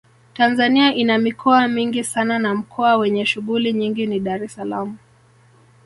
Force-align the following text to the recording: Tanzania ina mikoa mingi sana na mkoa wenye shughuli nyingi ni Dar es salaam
Tanzania 0.33 0.93
ina 0.95 1.17
mikoa 1.17 1.67
mingi 1.67 2.03
sana 2.03 2.39
na 2.39 2.55
mkoa 2.55 2.95
wenye 2.97 3.25
shughuli 3.25 3.73
nyingi 3.73 4.07
ni 4.07 4.19
Dar 4.19 4.43
es 4.43 4.53
salaam 4.53 4.97